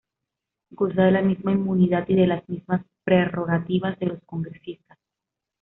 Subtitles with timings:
[0.71, 4.97] Goza de la misma inmunidad y de las mismas prerrogativas de los congresistas.